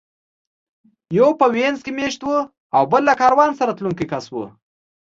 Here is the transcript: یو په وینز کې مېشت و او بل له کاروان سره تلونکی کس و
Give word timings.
یو 1.17 1.27
په 1.39 1.45
وینز 1.53 1.79
کې 1.85 1.91
مېشت 1.97 2.21
و 2.23 2.29
او 2.77 2.83
بل 2.91 3.01
له 3.09 3.13
کاروان 3.21 3.51
سره 3.59 3.71
تلونکی 3.77 4.05
کس 4.11 4.25
و 4.33 4.35